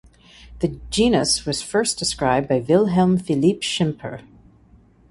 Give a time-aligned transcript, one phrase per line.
[0.61, 4.21] The genus was first described by Wilhelm Philippe Schimper.